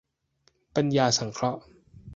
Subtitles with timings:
[0.75, 1.61] ปัญญาสังเคราะห์